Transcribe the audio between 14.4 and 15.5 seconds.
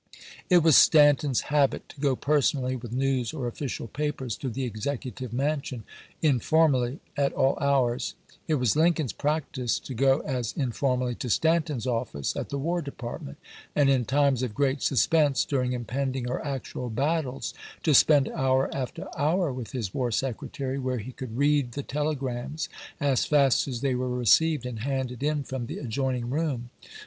of great 142 ABRAHAM LINCOLN Chap. Till, suspense,